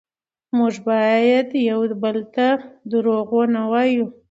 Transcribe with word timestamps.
موږ 0.57 0.73
باید 0.87 1.47
یو 1.69 1.81
بل 2.03 2.17
ته 2.35 2.47
دروغ 2.91 3.29
ونه 3.37 3.61
وایو 3.71 4.05